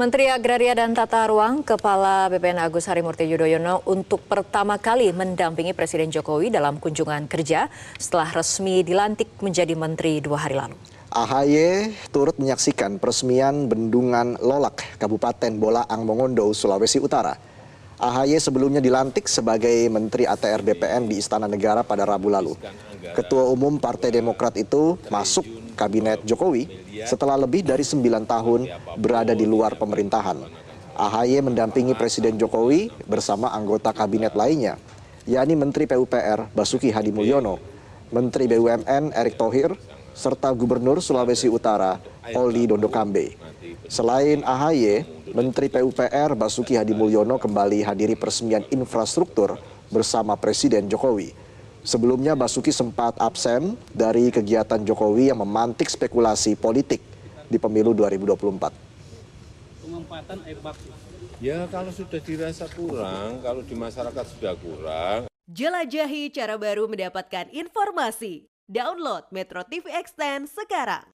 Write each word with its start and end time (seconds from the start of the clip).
Menteri 0.00 0.32
Agraria 0.32 0.72
dan 0.72 0.96
Tata 0.96 1.28
Ruang, 1.28 1.60
Kepala 1.60 2.32
BPN 2.32 2.56
Agus 2.56 2.88
Harimurti 2.88 3.28
Yudhoyono 3.28 3.84
untuk 3.84 4.24
pertama 4.24 4.80
kali 4.80 5.12
mendampingi 5.12 5.76
Presiden 5.76 6.08
Jokowi 6.08 6.48
dalam 6.48 6.80
kunjungan 6.80 7.28
kerja 7.28 7.68
setelah 8.00 8.32
resmi 8.32 8.80
dilantik 8.80 9.28
menjadi 9.44 9.76
menteri 9.76 10.24
dua 10.24 10.40
hari 10.40 10.56
lalu. 10.56 10.72
AHY 11.12 11.92
turut 12.08 12.32
menyaksikan 12.40 12.96
peresmian 12.96 13.68
bendungan 13.68 14.40
Lolak, 14.40 14.80
Kabupaten 14.96 15.52
Bolaang 15.60 16.08
Mongondo, 16.08 16.48
Sulawesi 16.56 16.96
Utara. 16.96 17.36
AHY 18.00 18.40
sebelumnya 18.40 18.80
dilantik 18.80 19.28
sebagai 19.28 19.84
Menteri 19.92 20.24
ATR 20.24 20.64
BPN 20.64 21.12
di 21.12 21.20
Istana 21.20 21.44
Negara 21.44 21.84
pada 21.84 22.08
Rabu 22.08 22.32
lalu. 22.32 22.56
Ketua 23.12 23.52
Umum 23.52 23.76
Partai 23.76 24.08
Demokrat 24.08 24.56
itu 24.56 24.96
masuk 25.12 25.59
Kabinet 25.80 26.20
Jokowi 26.28 26.68
setelah 27.08 27.40
lebih 27.40 27.64
dari 27.64 27.80
sembilan 27.80 28.28
tahun 28.28 28.68
berada 29.00 29.32
di 29.32 29.48
luar 29.48 29.80
pemerintahan. 29.80 30.68
AHY 31.00 31.40
mendampingi 31.40 31.96
Presiden 31.96 32.36
Jokowi 32.36 32.92
bersama 33.08 33.48
anggota 33.56 33.88
kabinet 33.96 34.36
lainnya, 34.36 34.76
yakni 35.24 35.56
Menteri 35.56 35.88
PUPR 35.88 36.52
Basuki 36.52 36.92
Hadi 36.92 37.08
Mulyono, 37.08 37.56
Menteri 38.12 38.44
BUMN 38.44 39.16
Erick 39.16 39.40
Thohir, 39.40 39.72
serta 40.12 40.52
Gubernur 40.52 41.00
Sulawesi 41.00 41.48
Utara 41.48 41.96
Oli 42.36 42.68
Dondokambe. 42.68 43.32
Selain 43.88 44.44
AHY, 44.44 45.08
Menteri 45.32 45.72
PUPR 45.72 46.36
Basuki 46.36 46.76
Hadi 46.76 46.92
Mulyono 46.92 47.40
kembali 47.40 47.80
hadiri 47.80 48.12
peresmian 48.12 48.68
infrastruktur 48.68 49.56
bersama 49.88 50.36
Presiden 50.36 50.84
Jokowi. 50.84 51.32
Sebelumnya 51.80 52.36
Basuki 52.36 52.68
sempat 52.68 53.16
absen 53.16 53.72
dari 53.96 54.28
kegiatan 54.28 54.84
Jokowi 54.84 55.32
yang 55.32 55.40
memantik 55.40 55.88
spekulasi 55.88 56.52
politik 56.52 57.00
di 57.48 57.56
pemilu 57.56 57.96
2024. 57.96 58.68
Pengempatan 59.80 60.38
air 60.44 60.60
baku. 60.60 60.92
Ya 61.40 61.64
kalau 61.72 61.88
sudah 61.88 62.20
dirasa 62.20 62.68
kurang, 62.68 63.40
kalau 63.40 63.64
di 63.64 63.72
masyarakat 63.72 64.24
sudah 64.36 64.54
kurang, 64.60 65.20
Jelajahi 65.50 66.30
cara 66.30 66.54
baru 66.54 66.86
mendapatkan 66.86 67.50
informasi. 67.50 68.46
Download 68.70 69.26
Metro 69.34 69.66
TV 69.66 69.90
Extend 69.90 70.46
sekarang. 70.46 71.10